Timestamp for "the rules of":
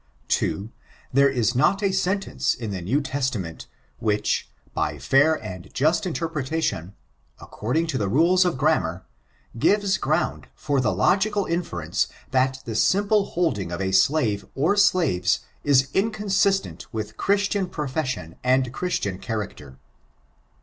7.99-8.55